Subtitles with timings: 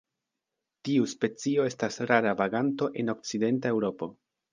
[0.87, 4.09] Tiu specio estas rara vaganto en okcidenta Eŭropo.